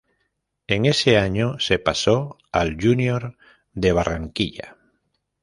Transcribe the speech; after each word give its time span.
En 0.65 0.87
ese 0.87 1.19
año 1.19 1.59
se 1.59 1.77
pasó 1.77 2.39
al 2.51 2.75
Junior 2.81 3.37
de 3.73 3.91
Barranquilla. 3.91 4.75